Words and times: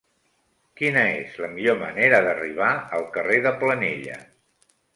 Quina 0.79 1.03
és 1.17 1.35
la 1.43 1.49
millor 1.59 1.77
manera 1.83 2.23
d'arribar 2.29 2.73
al 2.99 3.07
carrer 3.19 3.39
de 3.47 3.55
Planella? 3.61 4.21